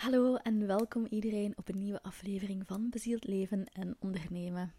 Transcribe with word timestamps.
Hallo 0.00 0.36
en 0.36 0.66
welkom 0.66 1.06
iedereen 1.10 1.52
op 1.56 1.68
een 1.68 1.78
nieuwe 1.78 2.02
aflevering 2.02 2.66
van 2.66 2.90
Bezield 2.90 3.26
Leven 3.26 3.64
en 3.72 3.96
Ondernemen. 3.98 4.74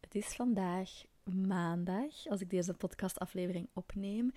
Het 0.00 0.14
is 0.14 0.26
vandaag 0.26 0.90
maandag 1.46 2.26
als 2.28 2.40
ik 2.40 2.50
deze 2.50 2.74
podcastaflevering 2.74 3.68
opneem. 3.72 4.32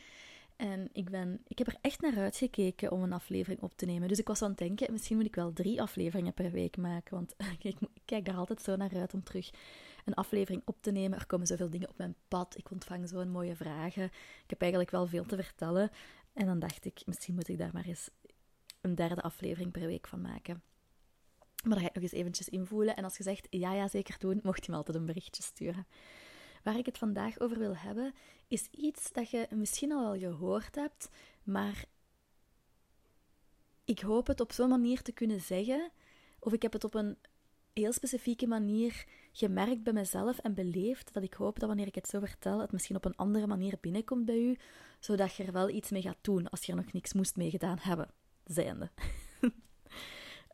En 0.55 0.89
ik, 0.93 1.09
ben, 1.09 1.41
ik 1.47 1.57
heb 1.57 1.67
er 1.67 1.77
echt 1.81 2.01
naar 2.01 2.17
uitgekeken 2.17 2.91
om 2.91 3.03
een 3.03 3.13
aflevering 3.13 3.61
op 3.61 3.73
te 3.75 3.85
nemen. 3.85 4.07
Dus 4.07 4.19
ik 4.19 4.27
was 4.27 4.41
aan 4.41 4.49
het 4.49 4.57
denken, 4.57 4.91
misschien 4.91 5.17
moet 5.17 5.25
ik 5.25 5.35
wel 5.35 5.53
drie 5.53 5.81
afleveringen 5.81 6.33
per 6.33 6.51
week 6.51 6.77
maken. 6.77 7.15
Want 7.15 7.35
ik, 7.59 7.77
kijk 8.05 8.25
daar 8.25 8.35
altijd 8.35 8.61
zo 8.61 8.75
naar 8.75 8.95
uit 8.95 9.13
om 9.13 9.23
terug 9.23 9.49
een 10.05 10.13
aflevering 10.13 10.61
op 10.65 10.77
te 10.81 10.91
nemen. 10.91 11.19
Er 11.19 11.25
komen 11.25 11.47
zoveel 11.47 11.69
dingen 11.69 11.89
op 11.89 11.97
mijn 11.97 12.15
pad. 12.27 12.57
Ik 12.57 12.71
ontvang 12.71 13.09
zo'n 13.09 13.29
mooie 13.29 13.55
vragen. 13.55 14.03
Ik 14.43 14.49
heb 14.49 14.61
eigenlijk 14.61 14.91
wel 14.91 15.07
veel 15.07 15.25
te 15.25 15.35
vertellen. 15.43 15.91
En 16.33 16.45
dan 16.45 16.59
dacht 16.59 16.85
ik, 16.85 17.01
misschien 17.05 17.35
moet 17.35 17.47
ik 17.47 17.57
daar 17.57 17.73
maar 17.73 17.85
eens 17.85 18.09
een 18.81 18.95
derde 18.95 19.21
aflevering 19.21 19.71
per 19.71 19.85
week 19.85 20.07
van 20.07 20.21
maken. 20.21 20.63
Maar 21.63 21.73
daar 21.73 21.79
ga 21.79 21.87
ik 21.87 21.93
nog 21.93 22.03
eens 22.03 22.11
eventjes 22.11 22.49
invoelen. 22.49 22.95
En 22.95 23.03
als 23.03 23.17
je 23.17 23.23
zegt, 23.23 23.47
ja, 23.49 23.73
ja, 23.73 23.87
zeker 23.87 24.15
doen, 24.19 24.39
mocht 24.43 24.65
je 24.65 24.71
me 24.71 24.77
altijd 24.77 24.97
een 24.97 25.05
berichtje 25.05 25.43
sturen. 25.43 25.87
Waar 26.63 26.77
ik 26.77 26.85
het 26.85 26.97
vandaag 26.97 27.39
over 27.39 27.59
wil 27.59 27.75
hebben, 27.75 28.13
is 28.47 28.67
iets 28.71 29.11
dat 29.11 29.29
je 29.29 29.47
misschien 29.49 29.91
al 29.91 30.19
wel 30.19 30.19
gehoord 30.19 30.75
hebt, 30.75 31.09
maar 31.43 31.85
ik 33.85 33.99
hoop 33.99 34.27
het 34.27 34.39
op 34.39 34.51
zo'n 34.51 34.69
manier 34.69 35.01
te 35.01 35.11
kunnen 35.11 35.41
zeggen, 35.41 35.91
of 36.39 36.53
ik 36.53 36.61
heb 36.61 36.73
het 36.73 36.83
op 36.83 36.93
een 36.93 37.17
heel 37.73 37.93
specifieke 37.93 38.47
manier 38.47 39.05
gemerkt 39.31 39.83
bij 39.83 39.93
mezelf 39.93 40.37
en 40.37 40.53
beleefd, 40.53 41.13
dat 41.13 41.23
ik 41.23 41.33
hoop 41.33 41.59
dat 41.59 41.67
wanneer 41.67 41.87
ik 41.87 41.95
het 41.95 42.07
zo 42.07 42.19
vertel, 42.19 42.59
het 42.59 42.71
misschien 42.71 42.95
op 42.95 43.05
een 43.05 43.15
andere 43.15 43.47
manier 43.47 43.77
binnenkomt 43.81 44.25
bij 44.25 44.39
u, 44.39 44.57
zodat 44.99 45.35
je 45.35 45.43
er 45.43 45.51
wel 45.51 45.69
iets 45.69 45.89
mee 45.89 46.01
gaat 46.01 46.17
doen 46.21 46.49
als 46.49 46.63
je 46.63 46.71
er 46.71 46.77
nog 46.77 46.93
niks 46.93 47.13
moest 47.13 47.35
mee 47.35 47.49
gedaan 47.49 47.77
hebben 47.79 48.13
zijnde. 48.51 48.91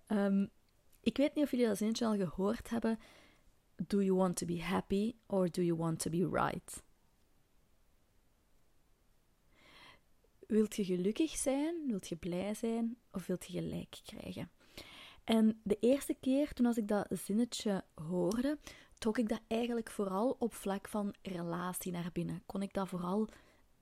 um, 0.07 0.49
ik 1.09 1.17
weet 1.17 1.35
niet 1.35 1.43
of 1.43 1.51
jullie 1.51 1.67
dat 1.67 1.77
zinnetje 1.77 2.05
al 2.05 2.15
gehoord 2.15 2.69
hebben. 2.69 2.99
Do 3.75 4.01
you 4.01 4.17
want 4.17 4.35
to 4.35 4.45
be 4.45 4.61
happy 4.61 5.15
or 5.25 5.51
do 5.51 5.61
you 5.61 5.77
want 5.77 5.99
to 5.99 6.09
be 6.09 6.29
right? 6.31 6.83
Wilt 10.47 10.75
je 10.75 10.85
gelukkig 10.85 11.31
zijn? 11.31 11.87
Wilt 11.87 12.07
je 12.07 12.15
blij 12.15 12.53
zijn? 12.53 12.97
Of 13.11 13.25
wilt 13.25 13.45
je 13.45 13.51
gelijk 13.51 13.99
krijgen? 14.05 14.51
En 15.23 15.59
de 15.63 15.77
eerste 15.79 16.13
keer 16.13 16.53
toen 16.53 16.65
als 16.65 16.77
ik 16.77 16.87
dat 16.87 17.07
zinnetje 17.09 17.83
hoorde, 17.95 18.57
trok 18.97 19.17
ik 19.17 19.29
dat 19.29 19.41
eigenlijk 19.47 19.91
vooral 19.91 20.35
op 20.39 20.53
vlak 20.53 20.87
van 20.87 21.13
relatie 21.21 21.91
naar 21.91 22.09
binnen. 22.13 22.43
Kon 22.45 22.61
ik 22.61 22.73
dat 22.73 22.87
vooral 22.87 23.29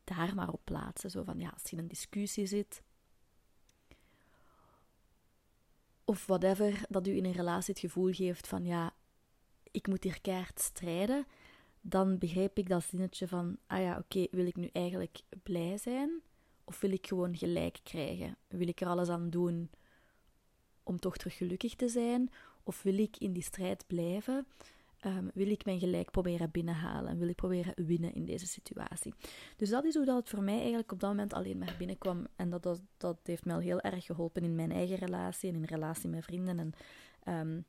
daar 0.04 0.36
maar 0.36 0.50
op 0.50 0.62
plaatsen. 0.64 1.10
Zo 1.10 1.24
van, 1.24 1.40
ja, 1.40 1.50
als 1.50 1.62
je 1.64 1.76
in 1.76 1.82
een 1.82 1.88
discussie 1.88 2.46
zit, 2.46 2.82
of 6.06 6.26
whatever, 6.26 6.82
dat 6.90 7.08
u 7.08 7.16
in 7.16 7.26
een 7.26 7.32
relatie 7.32 7.74
het 7.74 7.80
gevoel 7.80 8.14
geeft 8.14 8.48
van 8.48 8.66
ja, 8.66 8.94
ik 9.72 9.88
moet 9.88 10.04
hier 10.04 10.22
keihard 10.22 10.60
strijden, 10.60 11.26
dan 11.82 12.18
begrijp 12.18 12.58
ik 12.58 12.70
dat 12.70 12.84
zinnetje 12.84 13.28
van, 13.28 13.58
ah 13.68 13.82
ja, 13.82 13.98
oké, 13.98 14.28
wil 14.32 14.46
ik 14.46 14.56
nu 14.56 14.70
eigenlijk 14.72 15.22
blij 15.44 15.78
zijn? 15.78 16.22
Of 16.64 16.80
wil 16.80 16.92
ik 16.92 17.08
gewoon 17.08 17.38
gelijk 17.38 17.80
krijgen? 17.84 18.38
Wil 18.48 18.68
ik 18.68 18.82
er 18.82 18.88
alles 18.88 19.10
aan 19.10 19.30
doen 19.30 19.70
om 20.84 21.00
toch 21.00 21.18
terug 21.18 21.38
gelukkig 21.38 21.76
te 21.76 21.88
zijn? 21.88 22.30
Of 22.64 22.82
wil 22.82 22.98
ik 22.98 23.18
in 23.18 23.34
die 23.34 23.44
strijd 23.44 23.84
blijven? 23.88 24.48
Um, 25.06 25.30
wil 25.34 25.50
ik 25.50 25.66
mijn 25.66 25.80
gelijk 25.80 26.12
proberen 26.12 26.52
binnenhalen 26.52 27.12
en 27.12 27.18
wil 27.18 27.28
ik 27.28 27.36
proberen 27.36 27.86
winnen 27.86 28.14
in 28.14 28.26
deze 28.26 28.48
situatie. 28.48 29.14
Dus 29.56 29.70
dat 29.70 29.86
is 29.86 29.96
hoe 29.96 30.06
dat 30.06 30.18
het 30.18 30.30
voor 30.30 30.44
mij 30.44 30.60
eigenlijk 30.60 30.92
op 30.92 31.00
dat 31.00 31.10
moment 31.10 31.34
alleen 31.34 31.58
maar 31.58 31.76
binnenkwam. 31.78 32.28
En 32.36 32.50
dat, 32.50 32.64
dat, 32.64 32.82
dat 32.98 33.20
heeft 33.24 33.46
mij 33.46 33.56
al 33.56 33.62
heel 33.62 33.82
erg 33.82 34.06
geholpen 34.06 34.44
in 34.44 34.56
mijn 34.56 34.72
eigen 34.72 34.98
relatie 34.98 35.50
en 35.50 35.56
in 35.56 35.64
relatie 35.64 36.10
met 36.10 36.24
vrienden 36.24 36.60
en 36.60 36.74
um, 37.34 37.66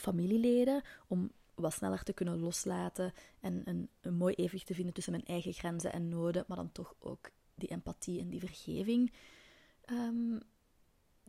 familieleden. 0.00 0.82
Om 1.06 1.30
wat 1.54 1.72
sneller 1.72 2.02
te 2.02 2.12
kunnen 2.12 2.38
loslaten 2.38 3.12
en 3.40 3.62
een, 3.64 3.88
een 4.00 4.14
mooi 4.14 4.34
evenwicht 4.34 4.66
te 4.66 4.74
vinden 4.74 4.94
tussen 4.94 5.12
mijn 5.12 5.24
eigen 5.24 5.52
grenzen 5.52 5.92
en 5.92 6.08
noden, 6.08 6.44
maar 6.46 6.56
dan 6.56 6.72
toch 6.72 6.94
ook 6.98 7.30
die 7.54 7.68
empathie 7.68 8.20
en 8.20 8.28
die 8.28 8.40
vergeving 8.40 9.12
um, 9.92 10.40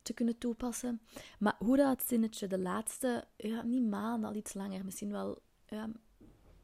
te 0.02 0.14
kunnen 0.14 0.38
toepassen. 0.38 1.02
Maar 1.40 1.56
hoe 1.60 1.78
dat 1.78 2.04
zinnetje 2.08 2.48
de 2.48 2.60
laatste, 2.60 3.28
ja, 3.38 3.62
niet 3.62 3.90
maanden, 3.90 4.30
al 4.30 4.36
iets 4.36 4.54
langer, 4.54 4.86
misschien 4.86 5.12
wel, 5.12 5.42
ja, 5.68 5.90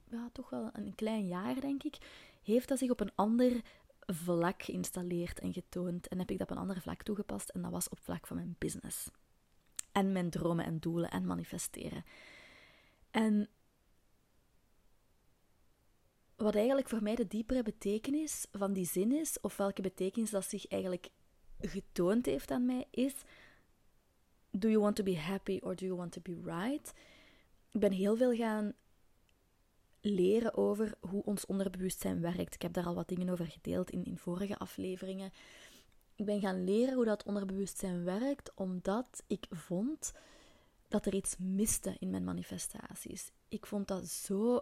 ja, 0.09 0.29
toch 0.33 0.49
wel 0.49 0.69
een 0.73 0.95
klein 0.95 1.27
jaar, 1.27 1.59
denk 1.59 1.83
ik, 1.83 1.97
heeft 2.43 2.67
dat 2.67 2.77
zich 2.77 2.89
op 2.89 2.99
een 2.99 3.15
ander 3.15 3.61
vlak 3.99 4.63
geïnstalleerd 4.63 5.39
en 5.39 5.53
getoond. 5.53 6.07
En 6.07 6.19
heb 6.19 6.31
ik 6.31 6.37
dat 6.37 6.49
op 6.49 6.55
een 6.55 6.61
ander 6.61 6.81
vlak 6.81 7.03
toegepast. 7.03 7.49
En 7.49 7.61
dat 7.61 7.71
was 7.71 7.89
op 7.89 7.99
vlak 7.99 8.27
van 8.27 8.37
mijn 8.37 8.55
business. 8.57 9.09
En 9.91 10.11
mijn 10.11 10.29
dromen 10.29 10.65
en 10.65 10.79
doelen 10.79 11.11
en 11.11 11.25
manifesteren. 11.25 12.03
En 13.11 13.49
wat 16.35 16.55
eigenlijk 16.55 16.89
voor 16.89 17.03
mij 17.03 17.15
de 17.15 17.27
diepere 17.27 17.63
betekenis 17.63 18.45
van 18.51 18.73
die 18.73 18.85
zin 18.85 19.11
is, 19.11 19.37
of 19.41 19.57
welke 19.57 19.81
betekenis 19.81 20.29
dat 20.29 20.45
zich 20.45 20.67
eigenlijk 20.67 21.09
getoond 21.59 22.25
heeft 22.25 22.51
aan 22.51 22.65
mij, 22.65 22.85
is: 22.91 23.13
Do 24.51 24.69
you 24.69 24.81
want 24.81 24.95
to 24.95 25.03
be 25.03 25.17
happy 25.17 25.59
or 25.61 25.75
do 25.75 25.85
you 25.85 25.97
want 25.97 26.11
to 26.11 26.21
be 26.21 26.39
right? 26.43 26.93
Ik 27.71 27.79
ben 27.79 27.91
heel 27.91 28.15
veel 28.15 28.35
gaan 28.35 28.73
leren 30.01 30.57
over 30.57 30.93
hoe 30.99 31.23
ons 31.23 31.45
onderbewustzijn 31.45 32.21
werkt. 32.21 32.53
Ik 32.53 32.61
heb 32.61 32.73
daar 32.73 32.85
al 32.85 32.95
wat 32.95 33.07
dingen 33.07 33.29
over 33.29 33.47
gedeeld 33.47 33.89
in, 33.89 34.03
in 34.03 34.17
vorige 34.17 34.57
afleveringen. 34.57 35.31
Ik 36.15 36.25
ben 36.25 36.39
gaan 36.39 36.63
leren 36.63 36.93
hoe 36.93 37.05
dat 37.05 37.23
onderbewustzijn 37.23 38.03
werkt, 38.03 38.51
omdat 38.55 39.23
ik 39.27 39.45
vond 39.49 40.13
dat 40.87 41.05
er 41.05 41.13
iets 41.13 41.35
miste 41.37 41.95
in 41.99 42.09
mijn 42.09 42.23
manifestaties. 42.23 43.31
Ik 43.47 43.65
vond 43.65 43.87
dat 43.87 44.07
zo 44.07 44.61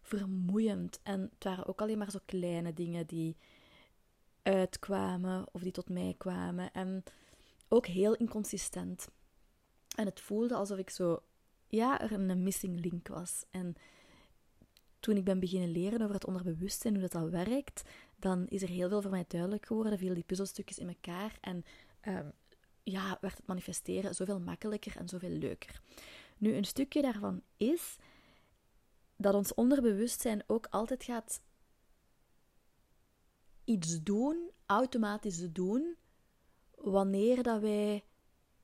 vermoeiend. 0.00 1.00
En 1.02 1.20
het 1.20 1.44
waren 1.44 1.66
ook 1.66 1.80
alleen 1.80 1.98
maar 1.98 2.10
zo 2.10 2.18
kleine 2.24 2.72
dingen 2.72 3.06
die 3.06 3.36
uitkwamen 4.44 5.46
of 5.52 5.62
die 5.62 5.72
tot 5.72 5.88
mij 5.88 6.14
kwamen. 6.18 6.72
En 6.72 7.02
ook 7.68 7.86
heel 7.86 8.14
inconsistent. 8.14 9.08
En 9.96 10.06
het 10.06 10.20
voelde 10.20 10.54
alsof 10.54 10.78
ik 10.78 10.90
zo, 10.90 11.22
ja, 11.68 12.00
er 12.00 12.12
een 12.12 12.42
missing 12.42 12.80
link 12.84 13.08
was. 13.08 13.44
En 13.50 13.74
toen 15.00 15.16
ik 15.16 15.24
ben 15.24 15.40
beginnen 15.40 15.70
leren 15.70 16.02
over 16.02 16.14
het 16.14 16.26
onderbewustzijn, 16.26 16.94
hoe 16.94 17.02
dat 17.02 17.14
al 17.14 17.30
werkt, 17.30 17.82
dan 18.16 18.46
is 18.48 18.62
er 18.62 18.68
heel 18.68 18.88
veel 18.88 19.02
voor 19.02 19.10
mij 19.10 19.24
duidelijk 19.28 19.66
geworden. 19.66 19.98
Viel 19.98 20.14
die 20.14 20.24
puzzelstukjes 20.24 20.78
in 20.78 20.88
elkaar 20.88 21.38
en 21.40 21.64
um, 22.08 22.32
ja, 22.82 23.18
werd 23.20 23.36
het 23.36 23.46
manifesteren 23.46 24.14
zoveel 24.14 24.40
makkelijker 24.40 24.96
en 24.96 25.08
zoveel 25.08 25.30
leuker. 25.30 25.80
Nu, 26.38 26.54
een 26.54 26.64
stukje 26.64 27.02
daarvan 27.02 27.42
is 27.56 27.96
dat 29.16 29.34
ons 29.34 29.54
onderbewustzijn 29.54 30.42
ook 30.46 30.66
altijd 30.70 31.04
gaat 31.04 31.40
iets 33.64 34.02
doen, 34.02 34.50
automatisch 34.66 35.52
doen, 35.52 35.96
wanneer 36.74 37.42
dat 37.42 37.60
wij 37.60 38.04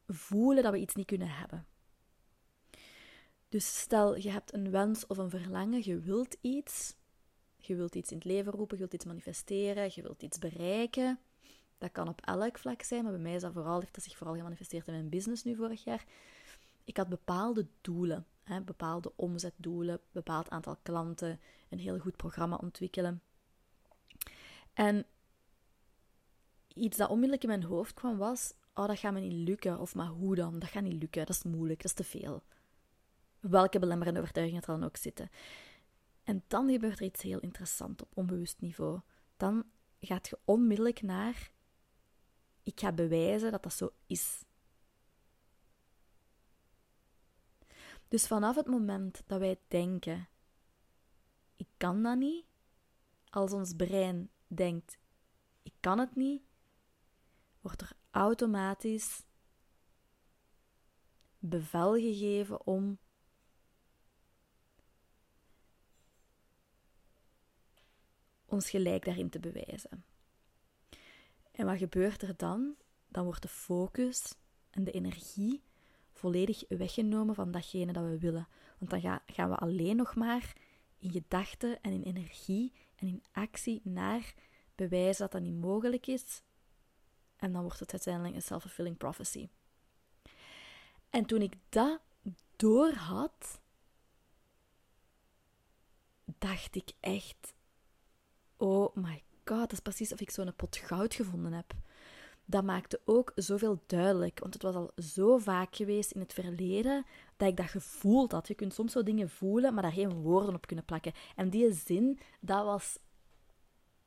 voelen 0.07 0.63
dat 0.63 0.73
we 0.73 0.79
iets 0.79 0.95
niet 0.95 1.07
kunnen 1.07 1.29
hebben. 1.29 1.67
Dus 3.49 3.79
stel 3.79 4.17
je 4.17 4.31
hebt 4.31 4.55
een 4.55 4.71
wens 4.71 5.07
of 5.07 5.19
een 5.19 5.31
verlangen, 5.31 5.85
je 5.85 5.99
wilt 5.99 6.37
iets, 6.41 6.97
je 7.57 7.75
wilt 7.75 7.95
iets 7.95 8.11
in 8.11 8.17
het 8.17 8.27
leven 8.27 8.53
roepen, 8.53 8.77
je 8.77 8.83
wilt 8.83 8.95
iets 8.95 9.05
manifesteren, 9.05 9.91
je 9.95 10.03
wilt 10.03 10.23
iets 10.23 10.39
bereiken. 10.39 11.19
Dat 11.79 11.93
kan 11.93 12.09
op 12.09 12.21
elk 12.21 12.59
vlak 12.59 12.83
zijn, 12.83 13.03
maar 13.03 13.13
bij 13.13 13.21
mij 13.21 13.35
is 13.35 13.43
dat 13.43 13.53
vooral, 13.53 13.81
heeft 13.81 13.95
dat 13.95 14.05
zich 14.05 14.17
vooral 14.17 14.37
gemanifesteerd 14.37 14.87
in 14.87 14.93
mijn 14.93 15.09
business 15.09 15.45
nu 15.45 15.57
vorig 15.57 15.85
jaar. 15.85 16.05
Ik 16.85 16.97
had 16.97 17.09
bepaalde 17.09 17.67
doelen, 17.81 18.27
hè, 18.43 18.61
bepaalde 18.61 19.13
omzetdoelen, 19.17 20.01
bepaald 20.13 20.49
aantal 20.49 20.77
klanten, 20.83 21.41
een 21.69 21.79
heel 21.79 21.99
goed 21.99 22.17
programma 22.17 22.57
ontwikkelen. 22.57 23.23
En 24.73 25.07
iets 26.75 26.97
dat 26.97 27.09
onmiddellijk 27.09 27.43
in 27.43 27.49
mijn 27.49 27.63
hoofd 27.63 27.95
kwam 27.95 28.17
was: 28.17 28.53
oh, 28.75 28.87
dat 28.87 28.99
gaat 28.99 29.13
me 29.13 29.21
niet 29.21 29.49
lukken. 29.49 29.79
Of 29.79 29.95
maar 29.95 30.07
hoe 30.07 30.35
dan? 30.35 30.59
Dat 30.59 30.69
gaat 30.69 30.83
niet 30.83 31.01
lukken. 31.01 31.27
Dat 31.27 31.37
is 31.37 31.43
moeilijk. 31.43 31.83
Dat 31.83 31.91
is 31.91 31.97
te 31.97 32.19
veel. 32.19 32.43
Welke 33.41 33.79
belemmerende 33.79 34.21
overtuigingen 34.21 34.63
er 34.63 34.67
dan 34.67 34.85
ook 34.85 34.97
zitten. 34.97 35.31
En 36.25 36.45
dan 36.47 36.71
gebeurt 36.71 36.99
er 36.99 37.07
iets 37.07 37.23
heel 37.23 37.41
interessants 37.41 38.03
op 38.03 38.11
onbewust 38.15 38.61
niveau. 38.61 39.01
Dan 39.37 39.65
gaat 40.01 40.29
je 40.29 40.39
onmiddellijk 40.45 41.03
naar: 41.03 41.51
ik 42.63 42.81
ga 42.81 42.93
bewijzen 42.93 43.51
dat 43.51 43.63
dat 43.63 43.73
zo 43.73 43.91
is. 44.07 44.45
Dus 48.09 48.27
vanaf 48.27 48.57
het 48.57 48.67
moment 48.67 49.23
dat 49.27 49.39
wij 49.39 49.59
denken: 49.69 50.29
ik 51.57 51.69
kan 51.77 52.03
dat 52.03 52.19
niet, 52.19 52.45
als 53.31 53.53
ons 53.53 53.75
brein 53.77 54.31
denkt: 54.55 54.99
ik 55.63 55.73
kan 55.81 55.99
het 55.99 56.17
niet, 56.17 56.43
wordt 57.61 57.81
er 57.81 57.93
automatisch 58.11 59.23
bevel 61.39 61.95
gegeven 61.95 62.67
om 62.67 62.99
ons 68.45 68.71
gelijk 68.71 69.05
daarin 69.05 69.31
te 69.31 69.41
bewijzen. 69.41 70.05
En 71.53 71.67
wat 71.67 71.79
gebeurt 71.79 72.23
er 72.23 72.37
dan? 72.37 72.75
Dan 73.09 73.25
wordt 73.25 73.43
de 73.43 73.49
focus 73.49 74.35
en 74.71 74.85
de 74.85 74.91
energie 74.91 75.63
volledig 76.13 76.65
weggenomen 76.69 77.35
van 77.35 77.51
datgene 77.51 77.93
dat 77.93 78.05
we 78.05 78.19
willen. 78.19 78.49
Want 78.79 78.91
dan 78.91 79.21
gaan 79.27 79.51
we 79.51 79.57
alleen 79.57 79.97
nog 79.97 80.15
maar 80.15 80.57
in 81.01 81.11
gedachten 81.11 81.81
en 81.81 81.93
in 81.93 82.03
energie 82.03 82.73
en 82.97 83.07
in 83.07 83.23
actie 83.33 83.81
naar 83.85 84.35
bewijzen 84.75 85.23
dat 85.23 85.33
dat 85.33 85.43
niet 85.43 85.61
mogelijk 85.61 86.07
is. 86.07 86.43
En 87.37 87.53
dan 87.53 87.63
wordt 87.63 87.81
het 87.81 87.93
uiteindelijk 87.93 88.35
een 88.35 88.43
self-fulfilling 88.43 88.97
prophecy. 88.97 89.49
En 91.11 91.25
toen 91.25 91.43
ik 91.43 91.55
dat 91.69 92.01
door 92.57 92.93
had, 92.93 93.61
dacht 96.25 96.77
ik 96.77 96.93
echt: 97.01 97.55
oh 98.57 98.95
my 98.97 99.23
god, 99.45 99.59
dat 99.61 99.73
is 99.73 99.81
precies 99.81 100.13
of 100.13 100.21
ik 100.21 100.31
zo'n 100.31 100.57
pot 100.57 100.77
goud 100.77 101.15
gevonden 101.15 101.53
heb. 101.53 101.75
Dat 102.51 102.65
maakte 102.65 103.01
ook 103.05 103.33
zoveel 103.35 103.83
duidelijk, 103.87 104.39
want 104.39 104.55
het 104.55 104.63
was 104.63 104.75
al 104.75 104.91
zo 104.97 105.39
vaak 105.39 105.77
geweest 105.77 106.11
in 106.11 106.21
het 106.21 106.33
verleden 106.33 107.05
dat 107.37 107.49
ik 107.49 107.57
dat 107.57 107.67
gevoeld 107.67 108.33
had. 108.33 108.49
Je 108.49 108.55
kunt 108.55 108.75
soms 108.75 108.93
zo 108.93 109.03
dingen 109.03 109.31
voelen, 109.31 109.75
maar 109.75 109.83
daar 109.83 109.93
geen 109.93 110.13
woorden 110.13 110.55
op 110.55 110.67
kunnen 110.67 110.85
plakken. 110.85 111.13
En 111.37 111.51
die 111.51 111.73
zin, 111.73 112.19
dat 112.41 112.65
was 112.65 112.99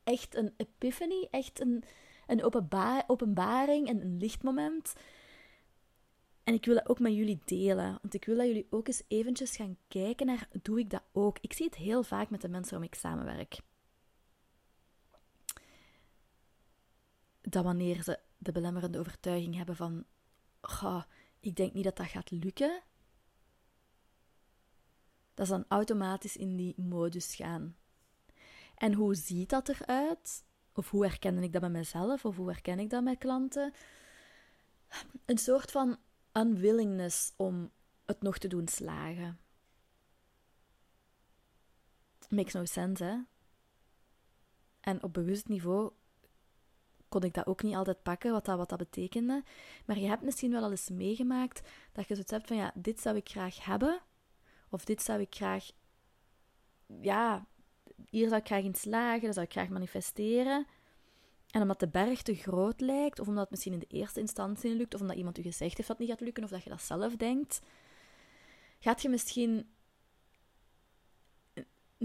echt 0.03 0.35
een 0.35 0.53
epiphany, 0.57 1.27
echt 1.31 1.61
een, 1.61 1.83
een 2.27 2.43
openbaring 3.07 3.87
en 3.87 4.01
een 4.01 4.17
lichtmoment. 4.17 4.93
En 6.43 6.53
ik 6.53 6.65
wil 6.65 6.75
dat 6.75 6.89
ook 6.89 6.99
met 6.99 7.13
jullie 7.13 7.41
delen, 7.45 7.97
want 8.01 8.13
ik 8.13 8.25
wil 8.25 8.37
dat 8.37 8.45
jullie 8.45 8.67
ook 8.69 8.87
eens 8.87 9.03
eventjes 9.07 9.55
gaan 9.55 9.77
kijken 9.87 10.25
naar, 10.25 10.47
doe 10.61 10.79
ik 10.79 10.89
dat 10.89 11.03
ook? 11.11 11.37
Ik 11.41 11.53
zie 11.53 11.65
het 11.65 11.75
heel 11.75 12.03
vaak 12.03 12.29
met 12.29 12.41
de 12.41 12.49
mensen 12.49 12.71
waarmee 12.71 12.89
ik 12.89 12.99
samenwerk. 12.99 13.59
Dat 17.41 17.63
wanneer 17.63 18.03
ze 18.03 18.19
de 18.45 18.51
belemmerende 18.51 18.99
overtuiging 18.99 19.55
hebben 19.55 19.75
van, 19.75 20.05
ga, 20.61 21.07
ik 21.39 21.55
denk 21.55 21.73
niet 21.73 21.83
dat 21.83 21.97
dat 21.97 22.07
gaat 22.07 22.31
lukken, 22.31 22.83
dat 25.33 25.47
ze 25.47 25.53
dan 25.53 25.65
automatisch 25.67 26.37
in 26.37 26.55
die 26.55 26.81
modus 26.81 27.35
gaan. 27.35 27.75
En 28.75 28.93
hoe 28.93 29.15
ziet 29.15 29.49
dat 29.49 29.69
eruit? 29.69 30.45
Of 30.73 30.89
hoe 30.89 31.05
herken 31.05 31.43
ik 31.43 31.51
dat 31.51 31.61
bij 31.61 31.69
mezelf? 31.69 32.25
Of 32.25 32.35
hoe 32.35 32.49
herken 32.49 32.79
ik 32.79 32.89
dat 32.89 33.03
met 33.03 33.17
klanten? 33.17 33.73
Een 35.25 35.37
soort 35.37 35.71
van 35.71 35.97
unwillingness 36.33 37.33
om 37.35 37.71
het 38.05 38.21
nog 38.21 38.37
te 38.37 38.47
doen 38.47 38.67
slagen. 38.67 39.39
Makes 42.29 42.53
no 42.53 42.65
sense, 42.65 43.03
hè? 43.03 43.17
En 44.79 45.03
op 45.03 45.13
bewust 45.13 45.47
niveau 45.47 45.91
kon 47.13 47.23
ik 47.23 47.33
dat 47.33 47.47
ook 47.47 47.63
niet 47.63 47.75
altijd 47.75 48.03
pakken, 48.03 48.31
wat 48.31 48.45
dat, 48.45 48.57
wat 48.57 48.69
dat 48.69 48.77
betekende. 48.77 49.43
Maar 49.85 49.99
je 49.99 50.07
hebt 50.07 50.21
misschien 50.21 50.51
wel 50.51 50.63
al 50.63 50.71
eens 50.71 50.89
meegemaakt 50.89 51.61
dat 51.91 52.07
je 52.07 52.13
zoiets 52.13 52.31
hebt 52.31 52.47
van, 52.47 52.57
ja, 52.57 52.71
dit 52.75 52.99
zou 52.99 53.15
ik 53.15 53.29
graag 53.29 53.65
hebben. 53.65 54.01
Of 54.69 54.85
dit 54.85 55.01
zou 55.01 55.19
ik 55.19 55.35
graag, 55.35 55.71
ja, 57.01 57.45
hier 58.09 58.27
zou 58.27 58.39
ik 58.39 58.45
graag 58.45 58.63
in 58.63 58.75
slagen, 58.75 59.25
dat 59.25 59.33
zou 59.33 59.45
ik 59.45 59.51
graag 59.51 59.69
manifesteren. 59.69 60.65
En 61.49 61.61
omdat 61.61 61.79
de 61.79 61.87
berg 61.87 62.21
te 62.21 62.35
groot 62.35 62.81
lijkt, 62.81 63.19
of 63.19 63.27
omdat 63.27 63.41
het 63.41 63.51
misschien 63.51 63.73
in 63.73 63.79
de 63.79 63.97
eerste 63.97 64.19
instantie 64.19 64.75
lukt, 64.75 64.93
of 64.93 65.01
omdat 65.01 65.17
iemand 65.17 65.37
u 65.37 65.41
gezegd 65.41 65.77
heeft 65.77 65.87
dat 65.87 65.97
het 65.97 65.99
niet 65.99 66.09
gaat 66.09 66.21
lukken, 66.21 66.43
of 66.43 66.49
dat 66.49 66.63
je 66.63 66.69
dat 66.69 66.81
zelf 66.81 67.15
denkt, 67.15 67.61
gaat 68.79 69.01
je 69.01 69.09
misschien 69.09 69.72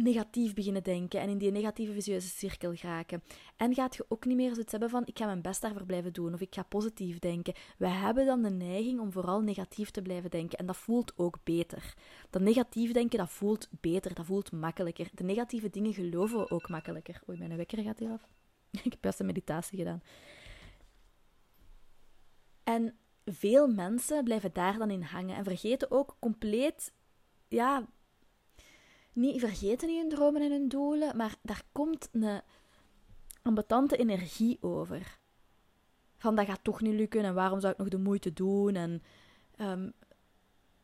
negatief 0.02 0.54
beginnen 0.54 0.82
denken 0.82 1.20
en 1.20 1.28
in 1.28 1.38
die 1.38 1.50
negatieve 1.50 1.92
visieuze 1.92 2.28
cirkel 2.28 2.74
geraken. 2.74 3.22
En 3.56 3.74
gaat 3.74 3.96
je 3.96 4.04
ook 4.08 4.24
niet 4.24 4.36
meer 4.36 4.54
zoiets 4.54 4.70
hebben 4.70 4.90
van 4.90 5.02
ik 5.06 5.18
ga 5.18 5.26
mijn 5.26 5.42
best 5.42 5.60
daarvoor 5.60 5.86
blijven 5.86 6.12
doen 6.12 6.34
of 6.34 6.40
ik 6.40 6.54
ga 6.54 6.62
positief 6.62 7.18
denken. 7.18 7.54
Wij 7.78 7.90
hebben 7.90 8.26
dan 8.26 8.42
de 8.42 8.50
neiging 8.50 9.00
om 9.00 9.12
vooral 9.12 9.40
negatief 9.40 9.90
te 9.90 10.02
blijven 10.02 10.30
denken 10.30 10.58
en 10.58 10.66
dat 10.66 10.76
voelt 10.76 11.12
ook 11.16 11.38
beter. 11.44 11.94
Dat 12.30 12.42
negatief 12.42 12.92
denken, 12.92 13.18
dat 13.18 13.30
voelt 13.30 13.68
beter, 13.80 14.14
dat 14.14 14.26
voelt 14.26 14.52
makkelijker. 14.52 15.10
De 15.14 15.24
negatieve 15.24 15.70
dingen 15.70 15.92
geloven 15.92 16.38
we 16.38 16.50
ook 16.50 16.68
makkelijker. 16.68 17.22
Oei, 17.28 17.38
mijn 17.38 17.56
wekker 17.56 17.82
gaat 17.82 17.98
hier 17.98 18.10
af. 18.10 18.28
ik 18.84 18.92
heb 18.92 19.00
best 19.00 19.20
een 19.20 19.26
meditatie 19.26 19.78
gedaan. 19.78 20.02
En 22.64 22.98
veel 23.24 23.68
mensen 23.68 24.24
blijven 24.24 24.52
daar 24.52 24.78
dan 24.78 24.90
in 24.90 25.02
hangen 25.02 25.36
en 25.36 25.44
vergeten 25.44 25.90
ook 25.90 26.16
compleet 26.18 26.92
ja, 27.48 27.86
niet 29.12 29.40
vergeten 29.40 29.88
in 29.88 29.96
hun 29.96 30.08
dromen 30.08 30.42
en 30.42 30.50
hun 30.50 30.68
doelen, 30.68 31.16
maar 31.16 31.36
daar 31.42 31.62
komt 31.72 32.08
een 32.12 32.40
ambetante 33.42 33.96
energie 33.96 34.58
over. 34.60 35.18
Van 36.16 36.34
dat 36.34 36.46
gaat 36.46 36.64
toch 36.64 36.80
niet 36.80 36.94
lukken 36.94 37.24
en 37.24 37.34
waarom 37.34 37.60
zou 37.60 37.72
ik 37.72 37.78
nog 37.78 37.88
de 37.88 37.98
moeite 37.98 38.32
doen? 38.32 38.74
En 38.74 39.02
um, 39.56 39.92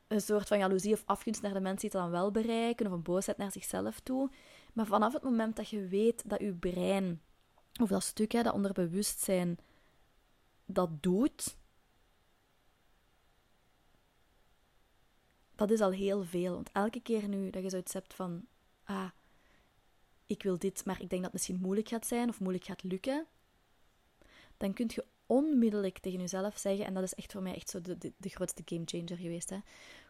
een 0.08 0.20
soort 0.20 0.48
van 0.48 0.58
jaloezie 0.58 0.92
of 0.92 1.02
afgunst 1.06 1.42
naar 1.42 1.52
de 1.52 1.60
mensen 1.60 1.90
die 1.90 2.00
het 2.00 2.10
dan 2.10 2.20
wel 2.20 2.30
bereiken, 2.30 2.86
of 2.86 2.92
een 2.92 3.02
boosheid 3.02 3.36
naar 3.36 3.52
zichzelf 3.52 4.00
toe. 4.00 4.30
Maar 4.72 4.86
vanaf 4.86 5.12
het 5.12 5.22
moment 5.22 5.56
dat 5.56 5.68
je 5.68 5.88
weet 5.88 6.28
dat 6.28 6.40
je 6.40 6.54
brein, 6.54 7.20
of 7.80 7.88
dat 7.88 8.02
stuk, 8.02 8.30
dat 8.30 8.52
onderbewustzijn, 8.52 9.58
dat 10.66 11.02
doet, 11.02 11.56
dat 15.54 15.70
is 15.70 15.80
al 15.80 15.90
heel 15.90 16.24
veel. 16.24 16.54
Want 16.54 16.70
elke 16.72 17.00
keer 17.00 17.28
nu 17.28 17.50
dat 17.50 17.62
je 17.62 17.70
zoiets 17.70 17.92
hebt 17.92 18.14
van, 18.14 18.46
ah, 18.84 19.10
ik 20.26 20.42
wil 20.42 20.58
dit, 20.58 20.84
maar 20.84 21.00
ik 21.00 21.08
denk 21.08 21.22
dat 21.22 21.22
het 21.22 21.32
misschien 21.32 21.60
moeilijk 21.60 21.88
gaat 21.88 22.06
zijn 22.06 22.28
of 22.28 22.40
moeilijk 22.40 22.64
gaat 22.64 22.82
lukken, 22.82 23.26
dan 24.56 24.72
kun 24.72 24.90
je 24.94 25.04
onmiddellijk 25.26 25.98
tegen 25.98 26.20
jezelf 26.20 26.58
zeggen, 26.58 26.86
en 26.86 26.94
dat 26.94 27.02
is 27.02 27.14
echt 27.14 27.32
voor 27.32 27.42
mij 27.42 27.54
echt 27.54 27.70
zo 27.70 27.80
de, 27.80 27.98
de, 27.98 28.12
de 28.16 28.28
grootste 28.28 28.62
gamechanger 28.64 29.16
geweest, 29.16 29.50
hè, 29.50 29.58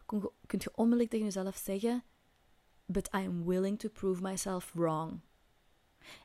kun, 0.05 0.29
kun 0.45 0.59
je 0.61 0.71
onmiddellijk 0.75 1.09
tegen 1.09 1.25
jezelf 1.25 1.55
zeggen, 1.55 2.03
but 2.85 3.07
I 3.07 3.17
am 3.17 3.45
willing 3.45 3.79
to 3.79 3.89
prove 3.89 4.21
myself 4.21 4.71
wrong. 4.73 5.19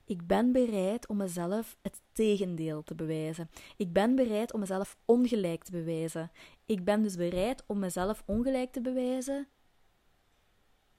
Ik 0.05 0.27
ben 0.27 0.53
bereid 0.53 1.09
om 1.09 1.17
mezelf 1.17 1.77
het 1.83 2.01
tegendeel 2.13 2.83
te 2.83 2.95
bewijzen. 2.95 3.51
Ik 3.77 3.93
ben 3.93 4.15
bereid 4.15 4.53
om 4.53 4.61
mezelf 4.61 4.97
ongelijk 5.05 5.65
te 5.65 5.71
bewijzen. 5.71 6.31
Ik 6.67 6.85
ben 6.85 7.03
dus 7.03 7.17
bereid 7.17 7.65
om 7.67 7.79
mezelf 7.79 8.23
ongelijk 8.27 8.73
te 8.73 8.81
bewijzen 8.81 9.49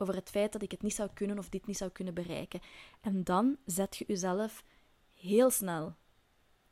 over 0.01 0.16
het 0.16 0.30
feit 0.30 0.51
dat 0.51 0.62
ik 0.62 0.72
het 0.72 0.81
niet 0.81 0.94
zou 0.94 1.10
kunnen 1.13 1.38
of 1.38 1.50
dit 1.50 1.66
niet 1.68 1.78
zou 1.78 1.92
kunnen 1.92 2.13
bereiken. 2.13 2.60
En 3.01 3.24
dan 3.24 3.57
zet 3.66 3.98
je 3.98 4.06
jezelf 4.07 4.63
heel 5.13 5.50
snel 5.50 5.95